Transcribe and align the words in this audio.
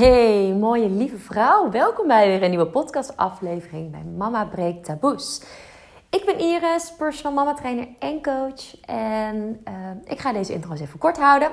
Hey, 0.00 0.54
mooie 0.54 0.88
lieve 0.88 1.18
vrouw. 1.18 1.70
Welkom 1.70 2.06
bij 2.06 2.26
weer 2.26 2.42
een 2.42 2.50
nieuwe 2.50 2.66
podcastaflevering 2.66 3.90
bij 3.90 4.02
Mama 4.02 4.44
Breekt 4.44 4.84
Taboes. 4.84 5.42
Ik 6.10 6.24
ben 6.24 6.38
Iris, 6.38 6.92
personal 6.98 7.32
mama 7.32 7.54
trainer 7.54 7.88
en 7.98 8.22
coach. 8.22 8.80
En 8.80 9.60
uh, 9.68 9.74
ik 10.04 10.18
ga 10.18 10.32
deze 10.32 10.52
intro's 10.52 10.80
even 10.80 10.98
kort 10.98 11.18
houden. 11.18 11.50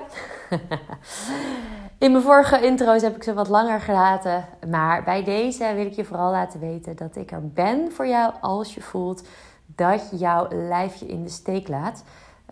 In 2.00 2.12
mijn 2.12 2.24
vorige 2.24 2.66
intro's 2.66 3.02
heb 3.02 3.16
ik 3.16 3.24
ze 3.24 3.34
wat 3.34 3.48
langer 3.48 3.80
gelaten. 3.80 4.46
Maar 4.70 5.04
bij 5.04 5.24
deze 5.24 5.74
wil 5.76 5.86
ik 5.86 5.94
je 5.94 6.06
vooral 6.06 6.32
laten 6.32 6.60
weten 6.60 6.96
dat 6.96 7.16
ik 7.16 7.32
er 7.32 7.48
ben 7.48 7.92
voor 7.92 8.08
jou 8.08 8.34
als 8.42 8.74
je 8.74 8.82
voelt 8.82 9.28
dat 9.66 10.10
jouw 10.12 10.48
lijf 10.50 10.96
je 10.96 11.08
in 11.08 11.24
de 11.24 11.30
steek 11.30 11.68
laat. 11.68 12.04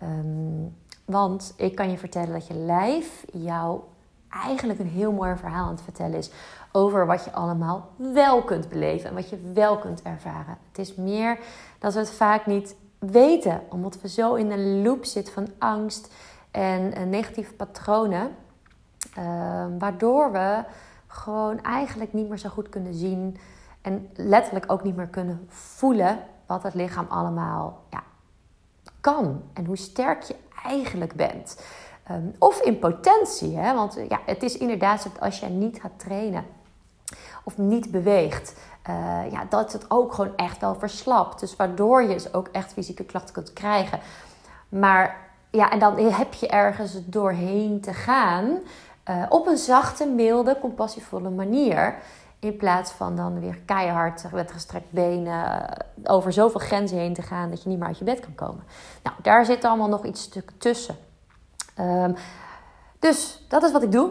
Um, 0.02 0.76
want 1.04 1.54
ik 1.56 1.74
kan 1.74 1.90
je 1.90 1.98
vertellen 1.98 2.32
dat 2.32 2.46
je 2.46 2.54
lijf 2.54 3.24
jou 3.32 3.80
eigenlijk 4.28 4.78
een 4.78 4.88
heel 4.88 5.12
mooi 5.12 5.36
verhaal 5.36 5.64
aan 5.64 5.74
het 5.74 5.82
vertellen 5.82 6.18
is 6.18 6.30
over 6.72 7.06
wat 7.06 7.24
je 7.24 7.32
allemaal 7.32 7.88
wel 7.96 8.42
kunt 8.42 8.68
beleven 8.68 9.08
en 9.08 9.14
wat 9.14 9.30
je 9.30 9.50
wel 9.54 9.78
kunt 9.78 10.02
ervaren. 10.02 10.58
Het 10.68 10.78
is 10.78 10.94
meer 10.94 11.38
dat 11.78 11.92
we 11.92 11.98
het 11.98 12.10
vaak 12.10 12.46
niet 12.46 12.76
weten, 12.98 13.60
omdat 13.68 14.00
we 14.00 14.08
zo 14.08 14.34
in 14.34 14.50
een 14.50 14.82
loop 14.82 15.04
zitten 15.04 15.32
van 15.32 15.48
angst 15.58 16.14
en 16.50 17.10
negatieve 17.10 17.52
patronen, 17.52 18.30
ehm, 19.14 19.78
waardoor 19.78 20.32
we 20.32 20.64
gewoon 21.06 21.62
eigenlijk 21.62 22.12
niet 22.12 22.28
meer 22.28 22.38
zo 22.38 22.48
goed 22.48 22.68
kunnen 22.68 22.94
zien 22.94 23.36
en 23.80 24.08
letterlijk 24.14 24.72
ook 24.72 24.82
niet 24.82 24.96
meer 24.96 25.06
kunnen 25.06 25.46
voelen 25.48 26.18
wat 26.46 26.62
het 26.62 26.74
lichaam 26.74 27.06
allemaal 27.08 27.82
ja, 27.90 28.02
kan 29.00 29.42
en 29.52 29.64
hoe 29.64 29.76
sterk 29.76 30.22
je 30.22 30.36
eigenlijk 30.64 31.14
bent. 31.14 31.60
Um, 32.10 32.34
of 32.38 32.60
in 32.60 32.78
potentie, 32.78 33.56
hè? 33.56 33.74
want 33.74 33.98
ja, 34.08 34.20
het 34.26 34.42
is 34.42 34.58
inderdaad 34.58 35.02
zo 35.02 35.08
dat 35.12 35.22
als 35.22 35.38
jij 35.38 35.48
niet 35.48 35.80
gaat 35.80 35.98
trainen 35.98 36.44
of 37.44 37.58
niet 37.58 37.90
beweegt, 37.90 38.54
uh, 38.88 39.30
ja, 39.30 39.46
dat 39.48 39.72
het 39.72 39.90
ook 39.90 40.12
gewoon 40.12 40.36
echt 40.36 40.60
wel 40.60 40.74
verslapt. 40.74 41.40
Dus 41.40 41.56
waardoor 41.56 42.02
je 42.02 42.08
dus 42.08 42.34
ook 42.34 42.48
echt 42.52 42.72
fysieke 42.72 43.04
klachten 43.04 43.34
kunt 43.34 43.52
krijgen. 43.52 44.00
Maar 44.68 45.16
ja, 45.50 45.70
en 45.70 45.78
dan 45.78 45.98
heb 45.98 46.34
je 46.34 46.48
ergens 46.48 47.04
doorheen 47.04 47.80
te 47.80 47.92
gaan 47.92 48.58
uh, 49.10 49.22
op 49.28 49.46
een 49.46 49.56
zachte, 49.56 50.06
milde, 50.06 50.58
compassievolle 50.60 51.30
manier. 51.30 51.94
In 52.38 52.56
plaats 52.56 52.90
van 52.90 53.16
dan 53.16 53.40
weer 53.40 53.58
keihard 53.64 54.32
met 54.32 54.52
gestrekt 54.52 54.90
benen 54.90 55.68
eh, 55.68 56.14
over 56.14 56.32
zoveel 56.32 56.60
grenzen 56.60 56.98
heen 56.98 57.14
te 57.14 57.22
gaan 57.22 57.50
dat 57.50 57.62
je 57.62 57.68
niet 57.68 57.78
meer 57.78 57.88
uit 57.88 57.98
je 57.98 58.04
bed 58.04 58.20
kan 58.20 58.34
komen. 58.34 58.64
Nou, 59.02 59.16
daar 59.22 59.44
zit 59.44 59.64
allemaal 59.64 59.88
nog 59.88 60.04
iets 60.04 60.30
tussen. 60.58 60.96
Um, 61.80 62.14
dus 62.98 63.44
dat 63.48 63.62
is 63.62 63.72
wat 63.72 63.82
ik 63.82 63.92
doe. 63.92 64.10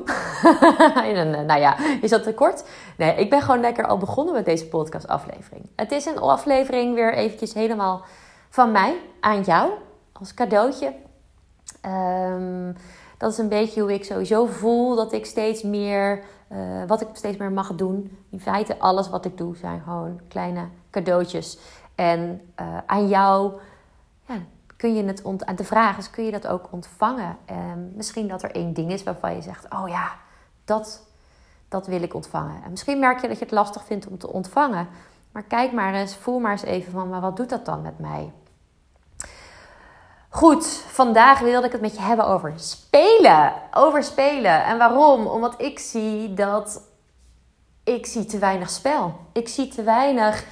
en, 1.03 1.45
nou 1.45 1.59
ja, 1.59 1.77
is 2.02 2.09
dat 2.09 2.23
te 2.23 2.33
kort? 2.33 2.63
Nee, 2.97 3.16
ik 3.16 3.30
ben 3.30 3.41
gewoon 3.41 3.59
lekker 3.59 3.85
al 3.85 3.97
begonnen 3.97 4.33
met 4.33 4.45
deze 4.45 4.67
podcastaflevering. 4.67 5.69
Het 5.75 5.91
is 5.91 6.05
een 6.05 6.19
aflevering 6.19 6.94
weer 6.94 7.13
eventjes 7.13 7.53
helemaal 7.53 8.02
van 8.49 8.72
mij 8.72 8.95
aan 9.19 9.41
jou 9.41 9.72
als 10.11 10.33
cadeautje. 10.33 10.94
Um, 11.85 12.75
dat 13.17 13.31
is 13.31 13.38
een 13.38 13.49
beetje 13.49 13.81
hoe 13.81 13.94
ik 13.94 14.05
sowieso 14.05 14.45
voel 14.45 14.95
dat 14.95 15.13
ik 15.13 15.25
steeds 15.25 15.63
meer, 15.63 16.23
uh, 16.52 16.57
wat 16.88 17.02
ik 17.02 17.07
steeds 17.13 17.38
meer 17.38 17.52
mag 17.52 17.75
doen. 17.75 18.17
In 18.29 18.39
feite, 18.39 18.79
alles 18.79 19.09
wat 19.09 19.25
ik 19.25 19.38
doe 19.38 19.55
zijn 19.55 19.81
gewoon 19.81 20.19
kleine 20.27 20.67
cadeautjes. 20.91 21.57
En 21.95 22.41
uh, 22.61 22.77
aan 22.85 23.07
jou 23.07 23.52
kun 24.77 24.95
je 24.95 25.03
het 25.03 25.21
ont 25.21 25.57
de 25.57 25.63
vraag 25.63 25.97
is, 25.97 26.09
kun 26.09 26.23
je 26.23 26.31
dat 26.31 26.47
ook 26.47 26.67
ontvangen? 26.71 27.37
Um, 27.51 27.91
misschien 27.95 28.27
dat 28.27 28.43
er 28.43 28.51
één 28.51 28.73
ding 28.73 28.91
is 28.91 29.03
waarvan 29.03 29.35
je 29.35 29.41
zegt, 29.41 29.65
oh 29.69 29.87
ja, 29.87 30.11
dat, 30.65 31.07
dat 31.67 31.87
wil 31.87 32.01
ik 32.01 32.13
ontvangen. 32.13 32.63
En 32.63 32.69
misschien 32.69 32.99
merk 32.99 33.21
je 33.21 33.27
dat 33.27 33.37
je 33.39 33.45
het 33.45 33.53
lastig 33.53 33.85
vindt 33.85 34.07
om 34.07 34.17
te 34.17 34.31
ontvangen. 34.31 34.87
Maar 35.31 35.43
kijk 35.43 35.71
maar 35.71 35.93
eens, 35.93 36.15
voel 36.15 36.39
maar 36.39 36.51
eens 36.51 36.63
even 36.63 36.91
van, 36.91 37.09
maar 37.09 37.21
wat 37.21 37.37
doet 37.37 37.49
dat 37.49 37.65
dan 37.65 37.81
met 37.81 37.99
mij? 37.99 38.31
Goed, 40.29 40.66
vandaag 40.88 41.39
wilde 41.39 41.66
ik 41.66 41.71
het 41.71 41.81
met 41.81 41.95
je 41.95 42.01
hebben 42.01 42.27
over 42.27 42.53
spelen. 42.55 43.53
Over 43.73 44.03
spelen. 44.03 44.63
En 44.63 44.77
waarom? 44.77 45.27
Omdat 45.27 45.61
ik 45.61 45.79
zie 45.79 46.33
dat 46.33 46.81
ik 47.83 48.05
zie 48.05 48.25
te 48.25 48.38
weinig 48.38 48.69
spel. 48.69 49.16
Ik 49.31 49.47
zie 49.47 49.67
te 49.67 49.83
weinig 49.83 50.45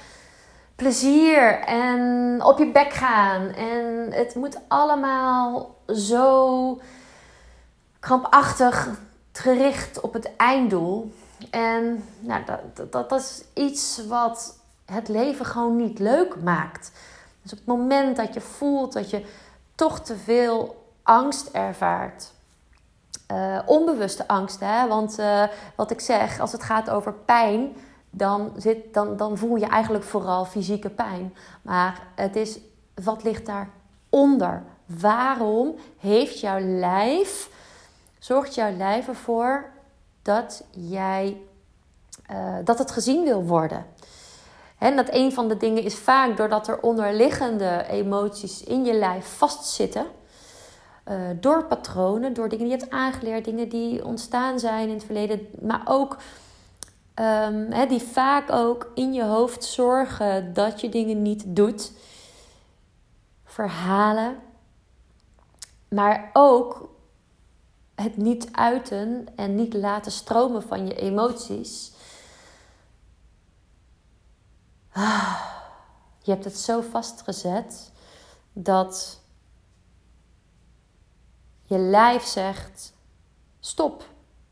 plezier 0.76 1.58
en 1.60 2.40
op 2.42 2.58
je 2.58 2.70
bek 2.70 2.92
gaan. 2.92 3.48
En 3.48 4.08
het 4.10 4.34
moet 4.34 4.58
allemaal 4.68 5.74
zo 5.86 6.80
krampachtig 8.00 8.88
gericht 9.32 10.00
op 10.00 10.12
het 10.12 10.36
einddoel. 10.36 11.14
En 11.50 12.04
nou, 12.20 12.42
dat, 12.74 12.92
dat, 12.92 13.12
is 13.20 13.44
iets 13.54 14.06
wat 14.08 14.58
het 14.84 15.08
leven 15.08 15.46
gewoon 15.46 15.76
niet 15.76 15.98
leuk 15.98 16.42
maakt. 16.42 16.92
Dus 17.42 17.52
op 17.52 17.58
het 17.58 17.66
moment 17.66 18.16
dat 18.16 18.34
je 18.34 18.40
voelt 18.40 18.92
dat 18.92 19.10
je 19.10 19.24
toch 19.74 20.00
te 20.00 20.16
veel 20.16 20.84
angst 21.02 21.48
ervaart. 21.52 22.32
Uh, 23.32 23.58
onbewuste 23.66 24.28
angst, 24.28 24.60
hè? 24.60 24.88
want 24.88 25.18
uh, 25.18 25.42
wat 25.74 25.90
ik 25.90 26.00
zeg, 26.00 26.40
als 26.40 26.52
het 26.52 26.62
gaat 26.62 26.90
over 26.90 27.12
pijn, 27.12 27.76
dan, 28.16 28.52
zit, 28.56 28.94
dan, 28.94 29.16
dan 29.16 29.38
voel 29.38 29.56
je 29.56 29.66
eigenlijk 29.66 30.04
vooral 30.04 30.44
fysieke 30.44 30.90
pijn. 30.90 31.34
Maar 31.62 32.02
het 32.14 32.36
is, 32.36 32.58
wat 33.04 33.22
ligt 33.22 33.46
daaronder? 33.46 34.62
Waarom 34.86 35.74
heeft 35.98 36.40
jouw 36.40 36.60
lijf, 36.60 37.50
zorgt 38.18 38.54
jouw 38.54 38.76
lijf 38.76 39.08
ervoor 39.08 39.70
dat 40.22 40.64
jij, 40.70 41.40
uh, 42.30 42.56
dat 42.64 42.78
het 42.78 42.90
gezien 42.90 43.24
wil 43.24 43.44
worden? 43.44 43.86
En 44.78 44.96
dat 44.96 45.08
een 45.10 45.32
van 45.32 45.48
de 45.48 45.56
dingen 45.56 45.82
is 45.82 45.94
vaak 45.94 46.36
doordat 46.36 46.68
er 46.68 46.80
onderliggende 46.80 47.84
emoties 47.88 48.64
in 48.64 48.84
je 48.84 48.94
lijf 48.94 49.36
vastzitten. 49.36 50.06
Uh, 51.08 51.16
door 51.40 51.64
patronen, 51.64 52.32
door 52.32 52.48
dingen 52.48 52.64
die 52.64 52.74
je 52.74 52.80
hebt 52.80 52.92
aangeleerd, 52.92 53.44
dingen 53.44 53.68
die 53.68 54.04
ontstaan 54.04 54.58
zijn 54.58 54.88
in 54.88 54.94
het 54.94 55.04
verleden, 55.04 55.48
maar 55.60 55.82
ook 55.84 56.16
um, 57.14 57.88
die 57.88 58.02
vaak 58.02 58.50
ook 58.50 58.90
in 58.94 59.12
je 59.12 59.24
hoofd 59.24 59.64
zorgen 59.64 60.54
dat 60.54 60.80
je 60.80 60.88
dingen 60.88 61.22
niet 61.22 61.44
doet. 61.46 61.92
Verhalen, 63.44 64.38
maar 65.88 66.30
ook 66.32 66.88
het 67.94 68.16
niet 68.16 68.48
uiten 68.52 69.26
en 69.36 69.54
niet 69.54 69.74
laten 69.74 70.12
stromen 70.12 70.62
van 70.62 70.86
je 70.86 70.94
emoties. 70.94 71.92
Je 76.24 76.30
hebt 76.30 76.44
het 76.44 76.58
zo 76.58 76.80
vastgezet 76.80 77.92
dat 78.52 79.20
je 81.64 81.78
lijf 81.78 82.22
zegt: 82.22 82.92
stop, 83.60 84.08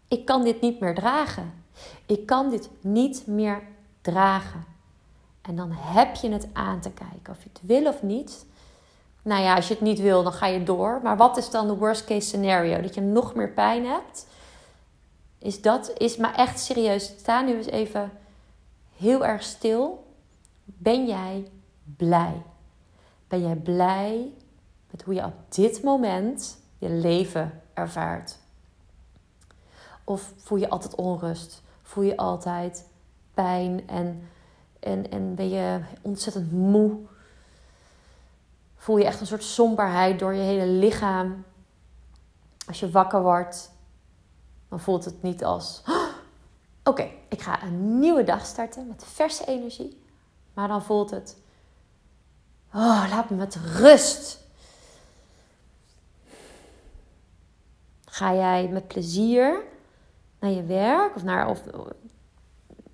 ik 0.08 0.24
kan 0.24 0.42
dit 0.42 0.60
niet 0.60 0.80
meer 0.80 0.94
dragen. 0.94 1.61
Ik 2.12 2.26
kan 2.26 2.50
dit 2.50 2.70
niet 2.80 3.26
meer 3.26 3.62
dragen. 4.00 4.64
En 5.42 5.56
dan 5.56 5.70
heb 5.72 6.14
je 6.14 6.30
het 6.30 6.48
aan 6.52 6.80
te 6.80 6.90
kijken 6.90 7.32
of 7.32 7.42
je 7.42 7.48
het 7.52 7.60
wil 7.62 7.86
of 7.86 8.02
niet. 8.02 8.46
Nou 9.22 9.42
ja, 9.42 9.54
als 9.54 9.68
je 9.68 9.74
het 9.74 9.82
niet 9.82 10.00
wil, 10.00 10.22
dan 10.22 10.32
ga 10.32 10.46
je 10.46 10.62
door. 10.62 11.00
Maar 11.02 11.16
wat 11.16 11.36
is 11.36 11.50
dan 11.50 11.66
de 11.66 11.76
worst 11.76 12.04
case 12.04 12.26
scenario? 12.26 12.80
Dat 12.80 12.94
je 12.94 13.00
nog 13.00 13.34
meer 13.34 13.50
pijn 13.50 13.86
hebt? 13.86 14.26
Is 15.38 15.60
dat, 15.60 15.92
is 15.96 16.16
maar 16.16 16.34
echt 16.34 16.60
serieus. 16.60 17.04
Sta 17.04 17.40
nu 17.40 17.56
eens 17.56 17.66
even 17.66 18.12
heel 18.96 19.26
erg 19.26 19.42
stil. 19.42 20.06
Ben 20.64 21.06
jij 21.06 21.50
blij? 21.96 22.42
Ben 23.28 23.40
jij 23.40 23.56
blij 23.56 24.32
met 24.90 25.02
hoe 25.02 25.14
je 25.14 25.24
op 25.24 25.34
dit 25.48 25.82
moment 25.82 26.58
je 26.78 26.88
leven 26.88 27.62
ervaart? 27.74 28.38
Of 30.04 30.32
voel 30.36 30.58
je 30.58 30.68
altijd 30.68 30.94
onrust? 30.94 31.62
Voel 31.92 32.04
je 32.04 32.16
altijd 32.16 32.88
pijn 33.34 33.88
en, 33.88 34.28
en, 34.80 35.10
en 35.10 35.34
ben 35.34 35.48
je 35.48 35.80
ontzettend 36.02 36.52
moe? 36.52 36.98
Voel 38.76 38.98
je 38.98 39.04
echt 39.04 39.20
een 39.20 39.26
soort 39.26 39.42
somberheid 39.42 40.18
door 40.18 40.34
je 40.34 40.40
hele 40.40 40.66
lichaam? 40.66 41.44
Als 42.66 42.80
je 42.80 42.90
wakker 42.90 43.22
wordt, 43.22 43.72
dan 44.68 44.80
voelt 44.80 45.04
het 45.04 45.22
niet 45.22 45.44
als: 45.44 45.82
oké, 46.90 47.10
ik 47.28 47.40
ga 47.40 47.62
een 47.62 47.98
nieuwe 47.98 48.24
dag 48.24 48.46
starten 48.46 48.86
met 48.88 49.04
verse 49.06 49.44
energie. 49.44 50.02
Maar 50.54 50.68
dan 50.68 50.82
voelt 50.82 51.10
het: 51.10 51.36
oh, 52.74 53.06
laat 53.10 53.30
me 53.30 53.36
met 53.36 53.56
rust. 53.56 54.40
Ga 58.04 58.34
jij 58.34 58.68
met 58.68 58.88
plezier 58.88 59.70
naar 60.42 60.50
je 60.50 60.64
werk 60.64 61.16
of, 61.16 61.22
naar, 61.22 61.48
of 61.48 61.62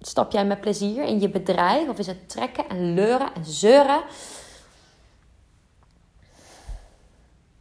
stap 0.01 0.33
jij 0.33 0.47
met 0.47 0.61
plezier 0.61 1.05
in 1.05 1.21
je 1.21 1.29
bedrijf 1.29 1.89
of 1.89 1.99
is 1.99 2.07
het 2.07 2.29
trekken 2.29 2.69
en 2.69 2.95
leuren 2.95 3.35
en 3.35 3.45
zeuren? 3.45 4.03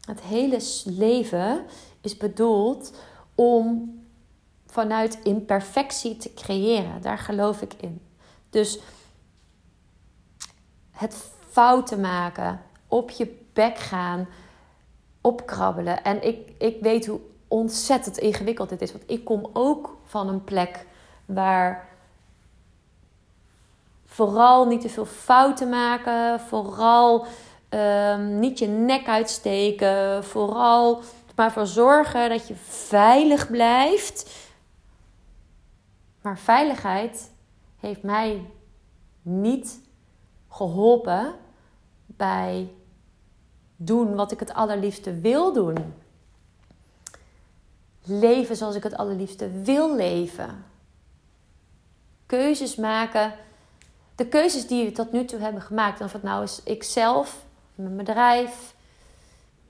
Het 0.06 0.22
hele 0.22 0.62
leven 0.86 1.66
is 2.01 2.18
bedoeld 2.18 2.94
om 3.36 3.95
vanuit 4.66 5.19
imperfectie 5.24 6.18
te 6.18 6.34
creëren. 6.34 7.01
Daar 7.01 7.18
geloof 7.18 7.62
ik 7.62 7.74
in. 7.74 8.01
Dus 8.50 8.80
het 10.92 11.31
fouten 11.50 12.01
maken, 12.01 12.62
op 12.88 13.10
je 13.10 13.38
bek 13.54 13.78
gaan, 13.78 14.28
opkrabbelen. 15.22 16.04
En 16.04 16.28
ik, 16.28 16.51
ik 16.57 16.81
weet 16.81 17.06
hoe 17.06 17.19
ontzettend 17.48 18.18
ingewikkeld 18.18 18.70
dit 18.70 18.82
is. 18.82 18.92
Want 18.92 19.04
ik 19.08 19.26
kom 19.26 19.50
ook 19.54 19.98
van 20.04 20.28
een 20.28 20.44
plek 20.44 20.86
waar 21.26 21.88
vooral 24.06 24.66
niet 24.66 24.82
te 24.82 24.90
veel 24.90 25.06
fouten 25.06 25.70
maken, 25.70 26.40
vooral 26.40 27.26
um, 27.70 28.40
niet 28.40 28.60
je 28.60 28.68
nek 28.68 29.08
uitsteken, 29.08 30.24
vooral 30.24 31.02
maar 31.38 31.52
voor 31.52 31.68
zorgen 31.68 32.30
dat 32.30 32.48
je 32.48 32.56
veilig 32.66 33.52
blijft. 33.52 34.36
Maar 36.22 36.38
veiligheid 36.38 37.32
heeft 37.80 38.04
mij 38.04 38.46
niet 39.22 39.80
geholpen 40.50 41.36
bij 42.06 42.70
doen 43.76 44.16
wat 44.16 44.32
ik 44.32 44.40
het 44.40 44.54
allerliefste 44.54 45.20
wil 45.20 45.54
doen. 45.54 45.94
Leven 48.07 48.56
zoals 48.56 48.75
ik 48.75 48.83
het 48.83 48.98
allerliefste 48.98 49.62
wil 49.62 49.95
leven. 49.95 50.65
Keuzes 52.25 52.75
maken. 52.75 53.33
De 54.15 54.27
keuzes 54.27 54.68
die 54.68 54.86
we 54.86 54.92
tot 54.92 55.12
nu 55.12 55.25
toe 55.25 55.39
hebben 55.39 55.62
gemaakt. 55.62 56.01
Of 56.01 56.13
het 56.13 56.24
nou 56.24 56.44
is 56.44 56.62
ikzelf, 56.63 57.45
mijn 57.75 57.98
bedrijf, 57.98 58.75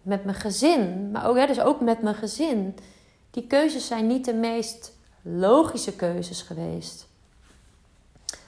met 0.01 0.25
mijn 0.25 0.37
gezin. 0.37 1.11
Maar 1.11 1.27
ook, 1.27 1.37
hè, 1.37 1.45
dus 1.45 1.59
ook 1.59 1.81
met 1.81 2.01
mijn 2.01 2.15
gezin. 2.15 2.77
Die 3.31 3.47
keuzes 3.47 3.87
zijn 3.87 4.07
niet 4.07 4.25
de 4.25 4.33
meest 4.33 4.95
logische 5.21 5.95
keuzes 5.95 6.41
geweest. 6.41 7.07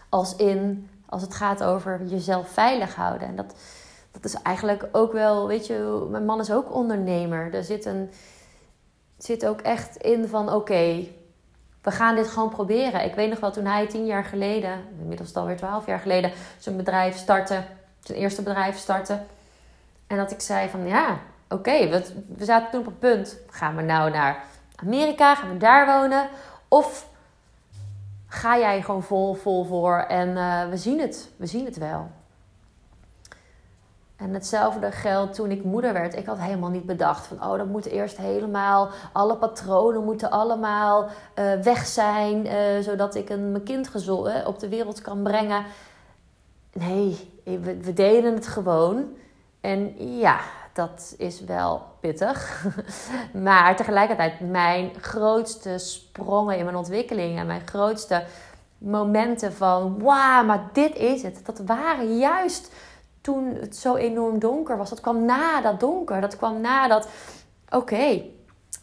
Als 0.09 0.35
in, 0.35 0.89
als 1.05 1.21
het 1.21 1.33
gaat 1.33 1.63
over 1.63 2.05
jezelf 2.05 2.49
veilig 2.49 2.95
houden. 2.95 3.27
En 3.27 3.35
dat, 3.35 3.55
dat 4.11 4.25
is 4.25 4.33
eigenlijk 4.33 4.87
ook 4.91 5.11
wel, 5.11 5.47
weet 5.47 5.67
je, 5.67 6.07
mijn 6.09 6.25
man 6.25 6.39
is 6.39 6.51
ook 6.51 6.73
ondernemer. 6.73 7.53
Er 7.53 7.63
zit, 7.63 7.85
een, 7.85 8.09
zit 9.23 9.45
ook 9.45 9.61
echt 9.61 9.95
in 9.95 10.27
van, 10.27 10.53
oké, 10.53 11.07
we 11.81 11.91
gaan 11.91 12.15
dit 12.15 12.27
gewoon 12.27 12.49
proberen. 12.49 13.05
Ik 13.05 13.15
weet 13.15 13.29
nog 13.29 13.39
wel, 13.39 13.51
toen 13.51 13.65
hij 13.65 13.87
tien 13.87 14.05
jaar 14.05 14.23
geleden, 14.23 14.85
inmiddels 14.99 15.35
alweer 15.35 15.57
twaalf 15.57 15.85
jaar 15.85 15.99
geleden, 15.99 16.31
zijn 16.57 16.77
bedrijf 16.77 17.17
startte, 17.17 17.63
zijn 17.99 18.17
eerste 18.17 18.41
bedrijf 18.41 18.77
startte. 18.77 19.19
En 20.07 20.17
dat 20.17 20.31
ik 20.31 20.41
zei 20.41 20.69
van, 20.69 20.87
ja, 20.87 21.19
oké, 21.49 21.89
we, 21.89 22.03
we 22.37 22.45
zaten 22.45 22.71
toen 22.71 22.79
op 22.79 22.85
het 22.85 22.99
punt, 22.99 23.37
gaan 23.49 23.75
we 23.75 23.81
nou 23.81 24.11
naar 24.11 24.43
Amerika, 24.75 25.35
gaan 25.35 25.49
we 25.49 25.57
daar 25.57 25.85
wonen? 25.85 26.29
Of 26.67 27.07
ga 28.27 28.57
jij 28.57 28.81
gewoon 28.81 29.03
vol, 29.03 29.33
vol 29.33 29.65
voor 29.65 29.97
en 29.97 30.29
uh, 30.29 30.69
we 30.69 30.77
zien 30.77 30.99
het, 30.99 31.29
we 31.35 31.45
zien 31.45 31.65
het 31.65 31.77
wel. 31.77 32.11
En 34.19 34.33
hetzelfde 34.33 34.91
geldt 34.91 35.33
toen 35.33 35.51
ik 35.51 35.63
moeder 35.63 35.93
werd. 35.93 36.15
Ik 36.15 36.25
had 36.25 36.39
helemaal 36.39 36.69
niet 36.69 36.85
bedacht 36.85 37.27
van, 37.27 37.43
oh, 37.43 37.57
dat 37.57 37.67
moet 37.67 37.85
eerst 37.85 38.17
helemaal, 38.17 38.89
alle 39.13 39.35
patronen 39.35 40.03
moeten 40.03 40.31
allemaal 40.31 41.03
uh, 41.03 41.53
weg 41.53 41.85
zijn, 41.85 42.45
uh, 42.45 42.53
zodat 42.81 43.15
ik 43.15 43.29
een, 43.29 43.51
mijn 43.51 43.63
kind 43.63 43.87
gezond, 43.87 44.27
uh, 44.27 44.47
op 44.47 44.59
de 44.59 44.69
wereld 44.69 45.01
kan 45.01 45.23
brengen. 45.23 45.63
Nee, 46.73 47.41
we, 47.43 47.77
we 47.77 47.93
deden 47.93 48.33
het 48.33 48.47
gewoon. 48.47 49.05
En 49.61 49.93
ja, 50.17 50.39
dat 50.73 51.15
is 51.17 51.41
wel 51.41 51.81
pittig. 51.99 52.65
maar 53.33 53.75
tegelijkertijd, 53.75 54.39
mijn 54.39 54.91
grootste 55.01 55.77
sprongen 55.77 56.57
in 56.57 56.63
mijn 56.63 56.77
ontwikkeling 56.77 57.37
en 57.39 57.47
mijn 57.47 57.67
grootste 57.67 58.23
momenten 58.77 59.53
van 59.53 59.99
wauw, 59.99 60.43
maar 60.43 60.69
dit 60.73 60.95
is 60.95 61.21
het. 61.21 61.45
Dat 61.45 61.61
waren 61.65 62.17
juist 62.17 62.71
toen 63.21 63.55
het 63.59 63.75
zo 63.75 63.95
enorm 63.95 64.39
donker 64.39 64.77
was. 64.77 64.89
Dat 64.89 65.01
kwam 65.01 65.25
na 65.25 65.61
dat 65.61 65.79
donker. 65.79 66.21
Dat 66.21 66.37
kwam 66.37 66.61
na 66.61 66.87
dat, 66.87 67.07
oké, 67.69 68.21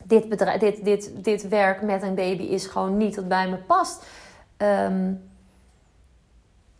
dit, 0.05 0.38
dit, 0.61 0.85
dit, 0.85 1.11
dit 1.25 1.49
werk 1.49 1.83
met 1.83 2.03
een 2.03 2.15
baby 2.15 2.43
is 2.43 2.67
gewoon 2.67 2.97
niet 2.97 3.17
wat 3.17 3.29
bij 3.29 3.49
me 3.49 3.56
past. 3.56 4.05
Um, 4.59 5.31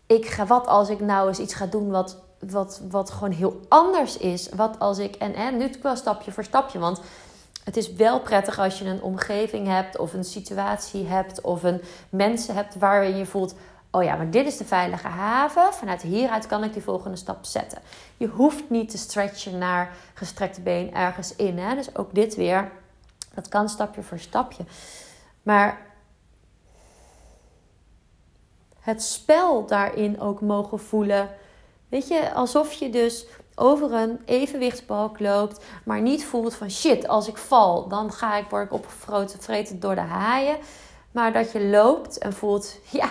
ik 0.07 0.27
ga, 0.27 0.47
wat 0.47 0.67
als 0.67 0.89
ik 0.89 1.01
nou 1.01 1.29
eens 1.29 1.39
iets 1.39 1.55
ga 1.55 1.67
doen 1.67 1.91
wat 1.91 2.25
wat, 2.39 2.81
wat 2.91 3.11
gewoon 3.11 3.31
heel 3.31 3.61
anders 3.69 4.17
is. 4.17 4.49
Wat 4.49 4.79
als 4.79 4.99
ik, 4.99 5.15
en, 5.15 5.35
en 5.35 5.57
nu 5.57 5.71
wel 5.83 5.97
stapje 5.97 6.33
voor 6.33 6.45
stapje, 6.45 6.79
want 6.79 7.01
het 7.65 7.77
is 7.77 7.93
wel 7.93 8.21
prettig 8.21 8.59
als 8.59 8.79
je 8.79 8.85
een 8.85 9.03
omgeving 9.03 9.67
hebt 9.67 9.99
of 9.99 10.13
een 10.13 10.25
situatie 10.25 11.07
hebt 11.07 11.41
of 11.41 11.63
een 11.63 11.83
mensen 12.09 12.55
hebt 12.55 12.79
waarin 12.79 13.17
je 13.17 13.27
voelt, 13.27 13.55
oh 13.97 14.03
ja, 14.03 14.17
maar 14.17 14.31
dit 14.31 14.47
is 14.47 14.57
de 14.57 14.65
veilige 14.65 15.07
haven. 15.09 15.73
Vanuit 15.73 16.03
hieruit 16.03 16.47
kan 16.47 16.65
ik 16.65 16.73
die 16.73 16.83
volgende 16.83 17.17
stap 17.17 17.45
zetten. 17.45 17.79
Je 18.17 18.27
hoeft 18.27 18.71
niet 18.71 18.91
te 18.91 18.99
stretchen 18.99 19.59
naar 19.59 19.93
gestrekte 20.15 20.61
been 20.61 20.95
ergens 20.95 21.37
in. 21.37 21.59
Hè? 21.59 21.75
Dus 21.75 21.97
ook 21.97 22.15
dit 22.15 22.35
weer, 22.35 22.71
dat 23.35 23.49
kan 23.49 23.69
stapje 23.69 24.03
voor 24.03 24.19
stapje. 24.19 24.65
Maar 25.43 25.81
het 28.81 29.03
spel 29.03 29.67
daarin 29.67 30.21
ook 30.21 30.41
mogen 30.41 30.81
voelen 30.81 31.29
Weet 31.89 32.09
je, 32.09 32.33
alsof 32.33 32.73
je 32.73 32.91
dus 32.91 33.27
over 33.55 33.93
een 33.93 34.21
evenwichtsbalk 34.25 35.21
loopt, 35.21 35.65
maar 35.85 36.01
niet 36.01 36.25
voelt 36.25 36.55
van 36.55 36.71
shit, 36.71 37.09
als 37.09 37.29
ik 37.29 37.37
val, 37.37 37.89
dan 37.89 38.13
ga 38.13 38.37
ik, 38.37 38.49
word 38.49 38.65
ik 38.65 38.73
opgevreten 38.73 39.81
door 39.81 39.95
de 39.95 40.01
haaien. 40.01 40.57
Maar 41.11 41.33
dat 41.33 41.53
je 41.53 41.65
loopt 41.65 42.19
en 42.19 42.33
voelt, 42.33 42.79
ja, 42.91 43.11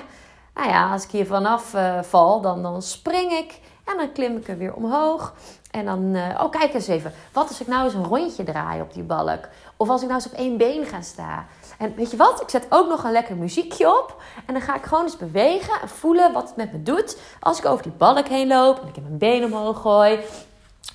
nou 0.55 0.69
ja, 0.69 0.91
als 0.91 1.03
ik 1.03 1.11
hier 1.11 1.25
vanaf 1.25 1.73
uh, 1.73 2.01
val, 2.01 2.41
dan, 2.41 2.61
dan 2.61 2.81
spring 2.81 3.31
ik 3.31 3.59
en 3.85 3.97
dan 3.97 4.11
klim 4.11 4.37
ik 4.37 4.47
er 4.47 4.57
weer 4.57 4.73
omhoog. 4.73 5.33
En 5.71 5.85
dan, 5.85 6.03
uh, 6.15 6.39
oh 6.43 6.51
kijk 6.51 6.73
eens 6.73 6.87
even, 6.87 7.13
wat 7.33 7.47
als 7.47 7.61
ik 7.61 7.67
nou 7.67 7.83
eens 7.83 7.93
een 7.93 8.05
rondje 8.05 8.43
draai 8.43 8.81
op 8.81 8.93
die 8.93 9.03
balk? 9.03 9.47
Of 9.77 9.89
als 9.89 10.01
ik 10.01 10.07
nou 10.07 10.21
eens 10.21 10.31
op 10.31 10.37
één 10.37 10.57
been 10.57 10.85
ga 10.85 11.01
staan? 11.01 11.45
En 11.77 11.95
weet 11.95 12.11
je 12.11 12.17
wat? 12.17 12.41
Ik 12.41 12.49
zet 12.49 12.65
ook 12.69 12.89
nog 12.89 13.03
een 13.03 13.11
lekker 13.11 13.35
muziekje 13.35 13.87
op. 13.87 14.21
En 14.45 14.53
dan 14.53 14.63
ga 14.63 14.75
ik 14.75 14.83
gewoon 14.83 15.03
eens 15.03 15.17
bewegen 15.17 15.81
en 15.81 15.89
voelen 15.89 16.33
wat 16.33 16.47
het 16.47 16.55
met 16.55 16.71
me 16.71 16.83
doet. 16.83 17.17
Als 17.39 17.57
ik 17.57 17.65
over 17.65 17.83
die 17.83 17.91
balk 17.91 18.27
heen 18.27 18.47
loop 18.47 18.81
en 18.81 18.87
ik 18.87 18.95
heb 18.95 19.03
mijn 19.03 19.17
been 19.17 19.43
omhoog 19.43 19.81
gooi. 19.81 20.19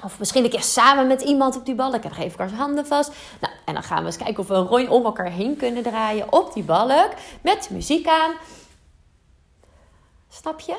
Of 0.05 0.19
misschien 0.19 0.45
een 0.45 0.51
keer 0.51 0.63
samen 0.63 1.07
met 1.07 1.23
iemand 1.23 1.57
op 1.57 1.67
die 1.67 1.75
balk. 1.75 1.95
En 1.95 2.01
dan 2.01 2.13
geef 2.13 2.33
ik 2.33 2.39
haar 2.39 2.53
handen 2.53 2.87
vast. 2.87 3.13
Nou, 3.41 3.53
en 3.65 3.75
dan 3.75 3.83
gaan 3.83 4.01
we 4.01 4.07
eens 4.07 4.17
kijken 4.17 4.39
of 4.39 4.49
we 4.49 4.55
een 4.55 4.67
rondje 4.67 4.91
om 4.91 5.05
elkaar 5.05 5.31
heen 5.31 5.57
kunnen 5.57 5.83
draaien 5.83 6.33
op 6.33 6.55
die 6.55 6.65
balk. 6.65 7.11
Met 7.41 7.69
muziek 7.71 8.09
aan. 8.09 8.31
Snap 10.31 10.61
je? 10.61 10.79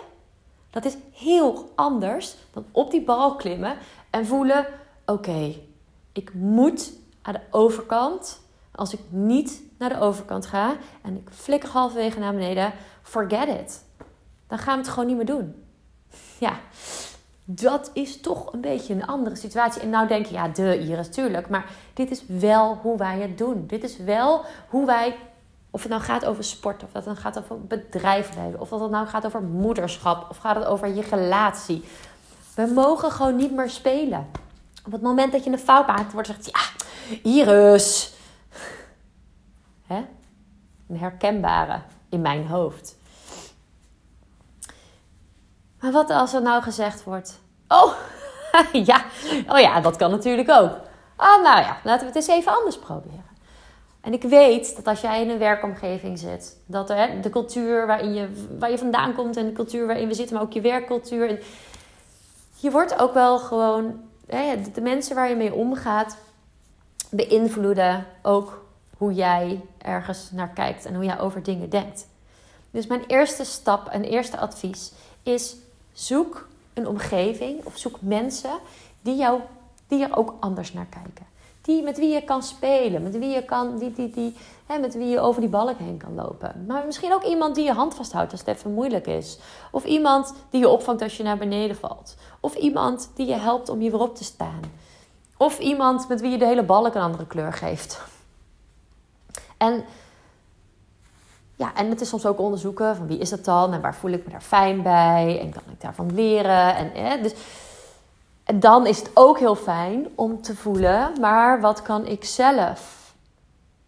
Dat 0.69 0.85
is 0.85 0.97
heel 1.11 1.71
anders 1.75 2.35
dan 2.53 2.65
op 2.71 2.91
die 2.91 3.03
balk 3.03 3.39
klimmen 3.39 3.77
en 4.09 4.25
voelen: 4.25 4.67
oké, 5.05 5.55
ik 6.11 6.33
moet 6.33 6.91
aan 7.21 7.33
de 7.33 7.41
overkant. 7.51 8.39
Als 8.75 8.93
ik 8.93 8.99
niet 9.09 9.61
naar 9.77 9.89
de 9.89 9.99
overkant 9.99 10.45
ga 10.45 10.75
en 11.01 11.15
ik 11.15 11.29
flikker 11.31 11.69
halverwege 11.69 12.19
naar 12.19 12.33
beneden, 12.33 12.73
forget 13.01 13.47
it. 13.47 13.83
Dan 14.47 14.57
gaan 14.57 14.73
we 14.73 14.81
het 14.81 14.89
gewoon 14.89 15.07
niet 15.07 15.15
meer 15.15 15.25
doen. 15.25 15.63
Ja, 16.37 16.59
dat 17.45 17.91
is 17.93 18.21
toch 18.21 18.53
een 18.53 18.61
beetje 18.61 18.93
een 18.93 19.05
andere 19.05 19.35
situatie. 19.35 19.81
En 19.81 19.89
nou 19.89 20.07
denk 20.07 20.25
je, 20.25 20.33
ja, 20.33 20.47
de 20.47 20.79
Iris, 20.79 21.09
tuurlijk. 21.09 21.49
Maar 21.49 21.65
dit 21.93 22.11
is 22.11 22.23
wel 22.27 22.75
hoe 22.81 22.97
wij 22.97 23.19
het 23.19 23.37
doen. 23.37 23.63
Dit 23.67 23.83
is 23.83 23.97
wel 23.97 24.45
hoe 24.69 24.85
wij, 24.85 25.15
of 25.71 25.81
het 25.81 25.91
nou 25.91 26.01
gaat 26.01 26.25
over 26.25 26.43
sport, 26.43 26.83
of 26.83 26.91
dat 26.91 27.05
het 27.05 27.19
gaat 27.19 27.37
over 27.37 27.65
bedrijfsleven, 27.65 28.59
of 28.59 28.69
dat 28.69 28.79
het 28.79 28.91
nou 28.91 29.07
gaat 29.07 29.25
over 29.25 29.43
moederschap, 29.43 30.29
of 30.29 30.37
gaat 30.37 30.55
het 30.55 30.65
over 30.65 30.87
je 30.87 31.01
relatie. 31.01 31.83
We 32.55 32.71
mogen 32.75 33.11
gewoon 33.11 33.35
niet 33.35 33.51
meer 33.51 33.69
spelen. 33.69 34.27
Op 34.85 34.91
het 34.91 35.01
moment 35.01 35.31
dat 35.31 35.43
je 35.43 35.51
een 35.51 35.59
fout 35.59 35.87
maakt, 35.87 36.13
wordt 36.13 36.27
gezegd, 36.27 36.51
ja, 36.51 37.19
Iris, 37.23 38.13
Hè? 39.91 40.05
Een 40.89 40.97
herkenbare 40.97 41.81
in 42.09 42.21
mijn 42.21 42.47
hoofd. 42.47 42.97
Maar 45.79 45.91
wat 45.91 46.09
als 46.09 46.33
er 46.33 46.41
nou 46.41 46.63
gezegd 46.63 47.03
wordt: 47.03 47.39
Oh, 47.67 47.93
ja, 48.89 49.03
oh 49.47 49.59
ja, 49.59 49.81
dat 49.81 49.95
kan 49.95 50.11
natuurlijk 50.11 50.49
ook. 50.49 50.71
Oh, 51.17 51.43
nou 51.43 51.59
ja, 51.59 51.77
laten 51.83 51.99
we 51.99 52.05
het 52.05 52.15
eens 52.15 52.27
even 52.27 52.55
anders 52.57 52.79
proberen. 52.79 53.30
En 54.01 54.13
ik 54.13 54.23
weet 54.23 54.75
dat 54.75 54.87
als 54.87 55.01
jij 55.01 55.21
in 55.21 55.29
een 55.29 55.37
werkomgeving 55.37 56.19
zit, 56.19 56.57
dat 56.65 56.87
de 56.87 57.29
cultuur 57.29 57.87
waarin 57.87 58.13
je, 58.13 58.47
waar 58.59 58.71
je 58.71 58.77
vandaan 58.77 59.13
komt 59.13 59.37
en 59.37 59.45
de 59.45 59.51
cultuur 59.51 59.85
waarin 59.85 60.07
we 60.07 60.13
zitten, 60.13 60.35
maar 60.35 60.43
ook 60.43 60.53
je 60.53 60.61
werkcultuur. 60.61 61.29
En 61.29 61.39
je 62.55 62.71
wordt 62.71 62.99
ook 62.99 63.13
wel 63.13 63.39
gewoon, 63.39 64.01
hè, 64.27 64.55
de 64.73 64.81
mensen 64.81 65.15
waar 65.15 65.29
je 65.29 65.35
mee 65.35 65.53
omgaat, 65.53 66.17
beïnvloeden 67.09 68.05
ook 68.21 68.65
hoe 68.97 69.13
jij 69.13 69.61
ergens 69.77 70.31
naar 70.31 70.49
kijkt 70.49 70.85
en 70.85 70.95
hoe 70.95 71.03
jij 71.03 71.19
over 71.19 71.43
dingen 71.43 71.69
denkt. 71.69 72.07
Dus 72.71 72.87
mijn 72.87 73.03
eerste 73.07 73.43
stap 73.43 73.87
en 73.87 74.03
eerste 74.03 74.37
advies 74.37 74.91
is: 75.23 75.55
zoek 75.93 76.47
een 76.73 76.87
omgeving 76.87 77.65
of 77.65 77.77
zoek 77.77 78.01
mensen 78.01 78.59
die, 79.01 79.15
jou, 79.15 79.39
die 79.87 80.03
er 80.03 80.17
ook 80.17 80.33
anders 80.39 80.73
naar 80.73 80.87
kijken. 80.89 81.30
Die, 81.61 81.83
met 81.83 81.97
wie 81.97 82.13
je 82.13 82.23
kan 82.23 82.43
spelen, 82.43 83.03
met 83.03 83.17
wie 83.17 83.29
je, 83.29 83.45
kan, 83.45 83.77
die, 83.77 83.93
die, 83.93 84.09
die, 84.09 84.35
hè, 84.65 84.79
met 84.79 84.93
wie 84.93 85.07
je 85.07 85.19
over 85.19 85.41
die 85.41 85.49
balk 85.49 85.77
heen 85.77 85.97
kan 85.97 86.15
lopen. 86.15 86.65
Maar 86.67 86.85
misschien 86.85 87.13
ook 87.13 87.23
iemand 87.23 87.55
die 87.55 87.63
je 87.63 87.73
hand 87.73 87.95
vasthoudt 87.95 88.31
als 88.31 88.39
het 88.39 88.49
even 88.49 88.73
moeilijk 88.73 89.07
is. 89.07 89.39
Of 89.71 89.85
iemand 89.85 90.33
die 90.49 90.59
je 90.59 90.69
opvangt 90.69 91.01
als 91.01 91.17
je 91.17 91.23
naar 91.23 91.37
beneden 91.37 91.75
valt. 91.75 92.15
Of 92.39 92.55
iemand 92.55 93.11
die 93.15 93.27
je 93.27 93.35
helpt 93.35 93.69
om 93.69 93.81
je 93.81 93.91
weer 93.91 93.99
op 93.99 94.15
te 94.15 94.23
staan. 94.23 94.61
Of 95.37 95.59
iemand 95.59 96.07
met 96.07 96.21
wie 96.21 96.31
je 96.31 96.37
de 96.37 96.45
hele 96.45 96.63
balk 96.63 96.95
een 96.95 97.01
andere 97.01 97.27
kleur 97.27 97.53
geeft. 97.53 98.01
En 99.57 99.83
ja, 101.55 101.75
en 101.75 101.89
het 101.89 102.01
is 102.01 102.09
soms 102.09 102.25
ook 102.25 102.39
onderzoeken 102.39 102.95
van 102.95 103.07
wie 103.07 103.17
is 103.17 103.29
dat 103.29 103.45
dan 103.45 103.73
en 103.73 103.81
waar 103.81 103.95
voel 103.95 104.11
ik 104.11 104.25
me 104.25 104.31
daar 104.31 104.41
fijn 104.41 104.81
bij 104.81 105.39
en 105.39 105.51
kan 105.51 105.61
ik 105.71 105.81
daarvan 105.81 106.13
leren. 106.13 106.75
En, 106.75 106.93
eh, 106.93 107.23
dus, 107.23 107.33
en 108.43 108.59
dan 108.59 108.87
is 108.87 108.97
het 108.97 109.11
ook 109.13 109.39
heel 109.39 109.55
fijn 109.55 110.07
om 110.15 110.41
te 110.41 110.55
voelen, 110.55 111.19
maar 111.19 111.61
wat 111.61 111.81
kan 111.81 112.05
ik 112.05 112.23
zelf? 112.23 113.13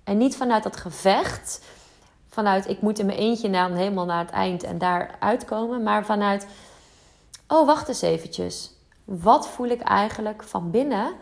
En 0.03 0.17
niet 0.17 0.35
vanuit 0.35 0.63
dat 0.63 0.77
gevecht, 0.77 1.65
vanuit 2.29 2.69
ik 2.69 2.81
moet 2.81 2.99
in 2.99 3.05
mijn 3.05 3.17
eentje 3.17 3.49
naar, 3.49 3.71
helemaal 3.71 4.05
naar 4.05 4.25
het 4.25 4.33
eind 4.33 4.63
en 4.63 4.77
daar 4.77 5.15
uitkomen, 5.19 5.83
maar 5.83 6.05
vanuit, 6.05 6.47
oh 7.47 7.65
wacht 7.65 7.87
eens 7.87 8.01
eventjes, 8.01 8.71
wat 9.03 9.47
voel 9.47 9.67
ik 9.67 9.81
eigenlijk 9.81 10.43
van 10.43 10.71
binnen 10.71 11.13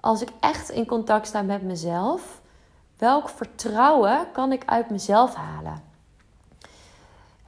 als 0.00 0.22
ik 0.22 0.28
echt 0.40 0.70
in 0.70 0.86
contact 0.86 1.26
sta 1.26 1.42
met 1.42 1.62
mezelf? 1.62 2.40
Welk 2.98 3.28
vertrouwen 3.28 4.26
kan 4.32 4.52
ik 4.52 4.62
uit 4.66 4.90
mezelf 4.90 5.34
halen? 5.34 5.86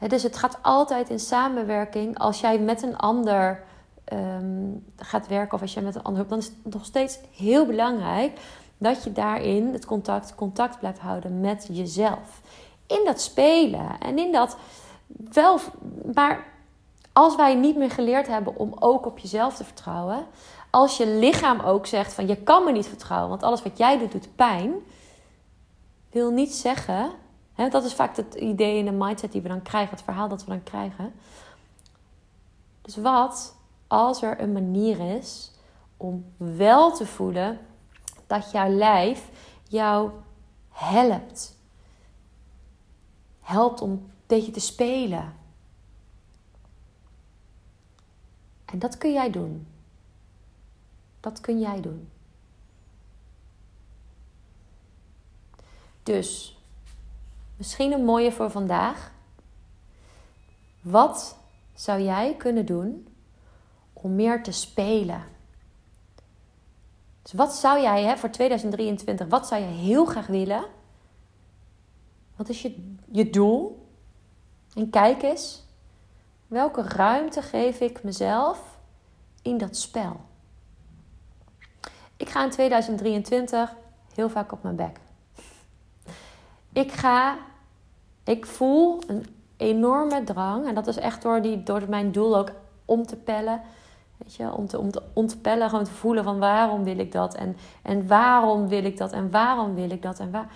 dus 0.09 0.23
het 0.23 0.37
gaat 0.37 0.59
altijd 0.63 1.09
in 1.09 1.19
samenwerking. 1.19 2.19
Als 2.19 2.41
jij 2.41 2.59
met 2.59 2.83
een 2.83 2.97
ander 2.97 3.63
ehm, 4.11 4.69
gaat 4.97 5.29
werken 5.29 5.55
of 5.55 5.61
als 5.61 5.75
jij 5.75 5.83
met 5.83 5.95
een 5.95 6.03
ander 6.03 6.29
dan 6.29 6.39
is 6.39 6.47
het 6.47 6.73
nog 6.73 6.85
steeds 6.85 7.19
heel 7.37 7.67
belangrijk 7.67 8.41
dat 8.79 9.05
je 9.05 9.13
daarin 9.13 9.73
het 9.73 9.85
contact, 9.85 10.35
contact 10.35 10.79
blijft 10.79 10.99
houden 10.99 11.41
met 11.41 11.69
jezelf. 11.73 12.41
In 12.87 13.03
dat 13.05 13.21
spelen 13.21 14.01
en 14.01 14.19
in 14.19 14.33
dat 14.33 14.57
wel. 15.33 15.59
Maar 16.15 16.45
als 17.13 17.37
wij 17.37 17.55
niet 17.55 17.77
meer 17.77 17.91
geleerd 17.91 18.27
hebben 18.27 18.57
om 18.57 18.75
ook 18.79 19.07
op 19.07 19.19
jezelf 19.19 19.57
te 19.57 19.65
vertrouwen, 19.65 20.27
als 20.71 20.97
je 20.97 21.07
lichaam 21.07 21.61
ook 21.61 21.87
zegt 21.87 22.13
van 22.13 22.27
je 22.27 22.37
kan 22.37 22.65
me 22.65 22.73
niet 22.73 22.87
vertrouwen, 22.87 23.29
want 23.29 23.43
alles 23.43 23.63
wat 23.63 23.79
jij 23.79 23.99
doet 23.99 24.13
doet 24.13 24.37
pijn 24.37 24.73
wil 26.11 26.31
niet 26.31 26.55
zeggen. 26.55 27.11
Hè, 27.55 27.69
dat 27.69 27.85
is 27.85 27.95
vaak 27.95 28.17
het 28.17 28.35
idee 28.35 28.79
in 28.79 28.85
de 28.85 28.91
mindset 28.91 29.33
die 29.33 29.43
we 29.43 29.49
dan 29.49 29.63
krijgen, 29.63 29.91
het 29.91 30.05
verhaal 30.05 30.29
dat 30.29 30.45
we 30.45 30.51
dan 30.51 30.63
krijgen. 30.63 31.13
Dus 32.83 32.97
wat 32.97 33.55
als 33.91 34.23
er 34.23 34.41
een 34.41 34.53
manier 34.53 35.17
is 35.17 35.51
om 35.97 36.33
wel 36.37 36.93
te 36.93 37.07
voelen 37.07 37.59
dat 38.27 38.51
jouw 38.51 38.69
lijf 38.69 39.29
jou 39.69 40.11
helpt? 40.69 41.57
Helpt 43.41 43.81
om 43.81 44.11
beetje 44.27 44.53
te 44.53 44.61
spelen. 44.61 45.35
En 48.65 48.79
dat 48.79 48.99
kun 48.99 49.13
jij 49.13 49.31
doen. 49.31 49.67
Dat 51.21 51.41
kun 51.41 51.61
jij 51.61 51.81
doen. 51.81 52.09
Dus, 56.03 56.59
misschien 57.57 57.93
een 57.93 58.05
mooie 58.05 58.33
voor 58.33 58.51
vandaag. 58.51 59.13
Wat 60.81 61.37
zou 61.75 62.01
jij 62.01 62.37
kunnen 62.37 62.67
doen 62.67 63.10
om 64.03 64.15
meer 64.15 64.43
te 64.43 64.53
spelen? 64.53 65.25
Dus 67.23 67.33
wat 67.33 67.55
zou 67.55 67.81
jij 67.81 68.03
hè, 68.05 68.17
voor 68.17 68.31
2023, 68.31 69.27
wat 69.27 69.47
zou 69.47 69.61
je 69.61 69.67
heel 69.67 70.05
graag 70.05 70.27
willen? 70.27 70.65
Wat 72.37 72.49
is 72.49 72.63
je, 72.63 72.95
je 73.13 73.31
doel? 73.31 73.89
En 74.75 74.91
kijk 74.91 75.23
eens, 75.23 75.65
welke 76.47 76.83
ruimte 76.83 77.43
geef 77.43 77.81
ik 77.81 78.03
mezelf 78.03 78.79
in 79.43 79.59
dat 79.59 79.77
spel? 79.77 80.21
Ik 82.17 82.29
ga 82.29 82.45
in 82.45 82.51
2023 82.51 83.75
heel 84.15 84.29
vaak 84.29 84.53
op 84.53 84.63
mijn 84.63 84.77
bek. 84.77 85.01
Ik 86.73 86.93
ga, 86.93 87.39
ik 88.25 88.47
voel 88.47 89.03
een 89.07 89.27
enorme 89.57 90.25
drang. 90.25 90.67
En 90.67 90.75
dat 90.75 90.87
is 90.87 90.97
echt 90.97 91.23
door, 91.23 91.43
die, 91.43 91.63
door 91.63 91.83
mijn 91.89 92.13
doel 92.13 92.37
ook 92.37 92.51
om 92.85 93.07
te 93.07 93.17
pellen. 93.17 93.61
Om 94.53 94.67
te, 94.67 94.79
om 94.79 94.91
te 94.91 95.03
ontpellen, 95.13 95.69
gewoon 95.69 95.85
te 95.85 95.91
voelen 95.91 96.25
van 96.25 96.39
waarom 96.39 96.85
wil 96.85 96.99
ik 96.99 97.13
dat? 97.13 97.35
En, 97.35 97.57
en 97.83 98.07
waarom 98.07 98.69
wil 98.69 98.85
ik 98.85 98.97
dat? 98.97 99.13
En 99.13 99.31
waarom 99.31 99.75
wil 99.75 99.91
ik 99.91 100.03
dat? 100.03 100.19
En 100.19 100.31
waar... 100.31 100.53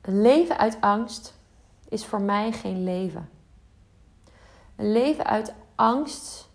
Een 0.00 0.22
leven 0.22 0.58
uit 0.58 0.76
angst 0.80 1.34
is 1.88 2.04
voor 2.04 2.20
mij 2.20 2.52
geen 2.52 2.84
leven. 2.84 3.28
Een 4.76 4.92
leven 4.92 5.24
uit 5.24 5.54
angst 5.74 6.48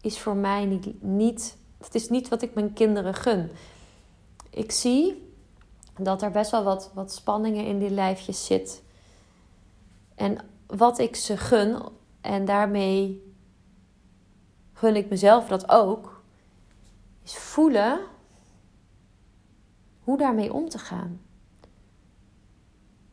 is 0.00 0.18
voor 0.18 0.36
mij 0.36 0.64
niet, 0.64 1.02
niet. 1.02 1.56
Het 1.78 1.94
is 1.94 2.08
niet 2.08 2.28
wat 2.28 2.42
ik 2.42 2.54
mijn 2.54 2.72
kinderen 2.72 3.14
gun. 3.14 3.50
Ik 4.50 4.72
zie 4.72 5.32
dat 5.98 6.22
er 6.22 6.30
best 6.30 6.50
wel 6.50 6.62
wat, 6.62 6.90
wat 6.94 7.12
spanningen 7.12 7.66
in 7.66 7.78
die 7.78 7.90
lijfjes 7.90 8.46
zit. 8.46 8.82
En 10.14 10.38
wat 10.66 10.98
ik 10.98 11.16
ze 11.16 11.36
gun, 11.36 11.82
en 12.22 12.44
daarmee 12.44 13.32
gun 14.72 14.96
ik 14.96 15.10
mezelf 15.10 15.48
dat 15.48 15.70
ook, 15.70 16.22
is 17.24 17.36
voelen 17.36 18.00
hoe 20.04 20.18
daarmee 20.18 20.52
om 20.52 20.68
te 20.68 20.78
gaan. 20.78 21.20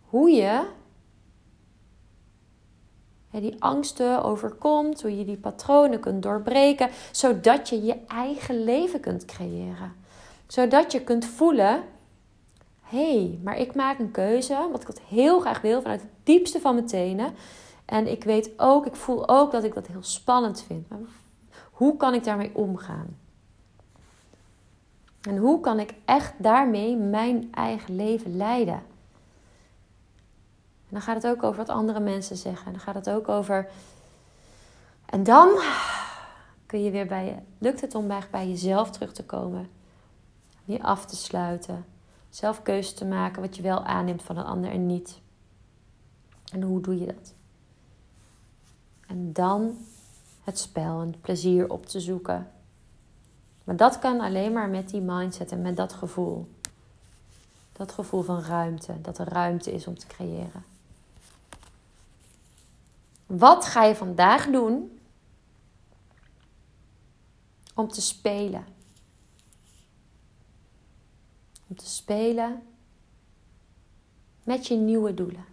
Hoe 0.01 0.29
je 0.29 0.67
die 3.31 3.55
angsten 3.59 4.23
overkomt, 4.23 5.01
hoe 5.01 5.17
je 5.17 5.25
die 5.25 5.37
patronen 5.37 5.99
kunt 5.99 6.23
doorbreken, 6.23 6.89
zodat 7.11 7.69
je 7.69 7.83
je 7.83 7.97
eigen 8.07 8.63
leven 8.63 8.99
kunt 8.99 9.25
creëren. 9.25 9.93
Zodat 10.47 10.91
je 10.91 11.01
kunt 11.01 11.25
voelen 11.25 11.83
hey, 12.89 13.39
maar 13.43 13.57
ik 13.57 13.75
maak 13.75 13.99
een 13.99 14.11
keuze, 14.11 14.67
wat 14.71 14.81
ik 14.81 14.87
dat 14.87 15.01
heel 15.07 15.39
graag 15.39 15.61
wil, 15.61 15.81
vanuit 15.81 16.01
het 16.01 16.09
diepste 16.23 16.59
van 16.59 16.73
mijn 16.73 16.87
tenen. 16.87 17.33
En 17.89 18.11
ik 18.11 18.23
weet 18.23 18.51
ook, 18.57 18.85
ik 18.85 18.95
voel 18.95 19.29
ook 19.29 19.51
dat 19.51 19.63
ik 19.63 19.73
dat 19.73 19.87
heel 19.87 20.03
spannend 20.03 20.61
vind. 20.61 20.87
Hoe 21.71 21.97
kan 21.97 22.13
ik 22.13 22.23
daarmee 22.23 22.55
omgaan? 22.55 23.17
En 25.21 25.37
hoe 25.37 25.59
kan 25.59 25.79
ik 25.79 25.93
echt 26.05 26.33
daarmee 26.37 26.95
mijn 26.97 27.47
eigen 27.53 27.95
leven 27.95 28.37
leiden? 28.37 28.81
En 30.87 30.95
dan 30.95 31.01
gaat 31.01 31.23
het 31.23 31.27
ook 31.27 31.43
over 31.43 31.57
wat 31.57 31.69
andere 31.69 31.99
mensen 31.99 32.37
zeggen. 32.37 32.65
En 32.65 32.71
dan 32.71 32.81
gaat 32.81 32.95
het 32.95 33.09
ook 33.09 33.29
over. 33.29 33.69
En 35.05 35.23
dan 35.23 35.49
kun 36.65 36.83
je 36.83 36.91
weer 36.91 37.07
bij 37.07 37.25
je. 37.25 37.35
Lukt 37.57 37.81
het 37.81 37.95
om 37.95 38.07
bij 38.31 38.47
jezelf 38.47 38.89
terug 38.91 39.13
te 39.13 39.25
komen? 39.25 39.69
Weer 40.65 40.81
af 40.81 41.05
te 41.05 41.15
sluiten 41.15 41.85
zelf 42.29 42.61
keuze 42.61 42.93
te 42.93 43.05
maken 43.05 43.41
wat 43.41 43.55
je 43.55 43.61
wel 43.61 43.83
aanneemt 43.83 44.23
van 44.23 44.37
een 44.37 44.45
ander 44.45 44.71
en 44.71 44.85
niet. 44.85 45.19
En 46.51 46.61
hoe 46.61 46.81
doe 46.81 46.99
je 46.99 47.05
dat? 47.05 47.33
En 49.09 49.33
dan 49.33 49.77
het 50.43 50.59
spel 50.59 51.01
en 51.01 51.07
het 51.07 51.21
plezier 51.21 51.69
op 51.69 51.85
te 51.85 51.99
zoeken. 51.99 52.51
Maar 53.63 53.75
dat 53.75 53.99
kan 53.99 54.19
alleen 54.19 54.53
maar 54.53 54.69
met 54.69 54.89
die 54.89 55.01
mindset 55.01 55.51
en 55.51 55.61
met 55.61 55.77
dat 55.77 55.93
gevoel. 55.93 56.49
Dat 57.71 57.91
gevoel 57.91 58.21
van 58.21 58.41
ruimte, 58.41 59.01
dat 59.01 59.17
er 59.17 59.27
ruimte 59.27 59.71
is 59.71 59.87
om 59.87 59.97
te 59.97 60.07
creëren. 60.07 60.63
Wat 63.25 63.65
ga 63.65 63.83
je 63.83 63.95
vandaag 63.95 64.45
doen 64.45 64.99
om 67.73 67.87
te 67.87 68.01
spelen? 68.01 68.65
Om 71.67 71.75
te 71.75 71.87
spelen 71.87 72.61
met 74.43 74.67
je 74.67 74.75
nieuwe 74.75 75.13
doelen. 75.13 75.45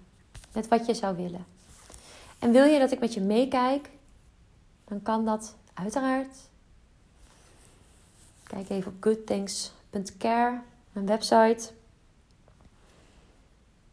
Met 0.53 0.69
wat 0.69 0.87
je 0.87 0.95
zou 0.95 1.17
willen. 1.17 1.56
En 2.39 2.53
wil 2.53 2.65
je 2.65 2.79
dat 2.79 2.93
ik 2.93 3.01
met 3.01 3.15
je 3.15 3.21
meekijk? 3.21 3.91
Dan 4.85 5.03
kan 5.03 5.25
dat 5.25 5.55
uiteraard. 5.75 6.37
Kijk 8.43 8.69
even 8.69 8.93
op 8.93 9.03
goodthings.care, 9.03 10.61
mijn 10.93 11.07
website. 11.07 11.71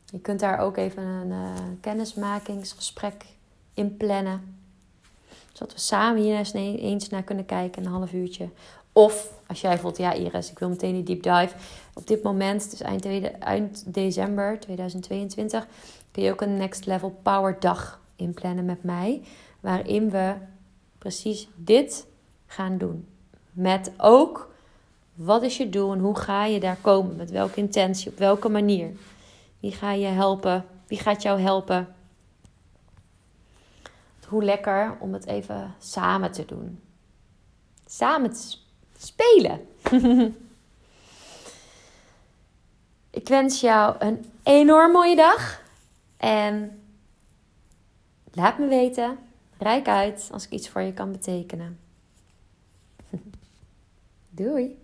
Je 0.05 0.19
kunt 0.19 0.39
daar 0.39 0.59
ook 0.59 0.77
even 0.77 1.03
een 1.03 1.29
uh, 1.29 1.53
kennismakingsgesprek 1.81 3.25
in 3.73 3.97
plannen. 3.97 4.57
Zodat 5.51 5.73
we 5.73 5.79
samen 5.79 6.21
hier 6.21 6.53
eens, 6.55 7.09
naar 7.09 7.23
kunnen 7.23 7.45
kijken, 7.45 7.85
een 7.85 7.91
half 7.91 8.13
uurtje. 8.13 8.49
Of 8.91 9.31
als 9.47 9.61
jij 9.61 9.79
voelt, 9.79 9.97
ja 9.97 10.13
Iris, 10.13 10.51
ik 10.51 10.59
wil 10.59 10.69
meteen 10.69 10.93
die 10.93 11.03
deep 11.03 11.23
dive. 11.23 11.55
Op 11.93 12.07
dit 12.07 12.23
moment, 12.23 12.73
is 12.73 12.81
eind, 12.81 13.05
eind 13.39 13.83
december 13.85 14.59
2022, 14.59 15.67
kun 16.11 16.23
je 16.23 16.31
ook 16.31 16.41
een 16.41 16.57
Next 16.57 16.85
Level 16.85 17.19
Power 17.21 17.59
dag 17.59 18.01
inplannen 18.15 18.65
met 18.65 18.83
mij. 18.83 19.21
Waarin 19.59 20.09
we 20.09 20.35
precies 20.97 21.47
dit 21.55 22.07
gaan 22.45 22.77
doen. 22.77 23.07
Met 23.51 23.91
ook 23.97 24.51
Wat 25.13 25.43
is 25.43 25.57
je 25.57 25.69
doel 25.69 25.93
en 25.93 25.99
hoe 25.99 26.17
ga 26.17 26.45
je 26.45 26.59
daar 26.59 26.77
komen? 26.81 27.15
Met 27.15 27.31
welke 27.31 27.59
intentie, 27.59 28.11
op 28.11 28.17
welke 28.17 28.49
manier? 28.49 28.91
Wie 29.59 29.71
ga 29.71 29.91
je 29.91 30.05
helpen? 30.05 30.65
Wie 30.87 30.99
gaat 30.99 31.21
jou 31.21 31.39
helpen? 31.39 31.95
Hoe 34.27 34.43
lekker 34.43 34.97
om 34.99 35.13
het 35.13 35.25
even 35.25 35.75
samen 35.79 36.31
te 36.31 36.45
doen. 36.45 36.81
Samen 37.85 38.31
te 38.31 38.57
spelen. 38.97 39.67
Ik 43.09 43.27
wens 43.27 43.61
jou 43.61 43.95
een 43.99 44.25
enorm 44.43 44.91
mooie 44.91 45.15
dag. 45.15 45.61
En 46.17 46.82
laat 48.33 48.57
me 48.57 48.67
weten, 48.67 49.17
rijk 49.57 49.87
uit 49.87 50.29
als 50.31 50.45
ik 50.45 50.51
iets 50.51 50.69
voor 50.69 50.81
je 50.81 50.93
kan 50.93 51.11
betekenen. 51.11 51.79
Doei! 54.29 54.82